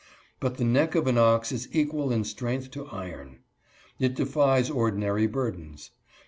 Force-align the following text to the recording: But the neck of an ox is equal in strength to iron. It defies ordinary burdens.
But 0.39 0.57
the 0.57 0.63
neck 0.63 0.95
of 0.95 1.05
an 1.05 1.19
ox 1.19 1.51
is 1.51 1.67
equal 1.71 2.11
in 2.11 2.23
strength 2.23 2.71
to 2.71 2.87
iron. 2.87 3.41
It 3.99 4.15
defies 4.15 4.67
ordinary 4.71 5.27
burdens. 5.27 5.91